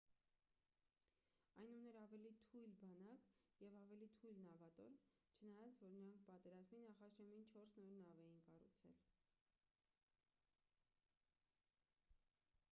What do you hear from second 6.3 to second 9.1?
պատերազմի նախաշեմին չորս նոր նավ էին կառուցել